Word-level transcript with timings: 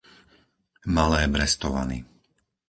Malé 0.95 1.21
Brestovany 1.35 1.99